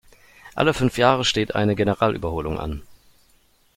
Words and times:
Alle 0.55 0.73
fünf 0.73 0.97
Jahre 0.97 1.23
steht 1.23 1.53
eine 1.53 1.75
Generalüberholung 1.75 2.59
an. 2.59 2.81